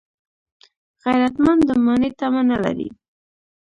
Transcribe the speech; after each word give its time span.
غیرتمند 1.03 1.61
د 1.69 1.71
ماڼۍ 1.85 2.11
تمه 2.19 2.41
نه 2.49 2.57
لري 2.63 2.87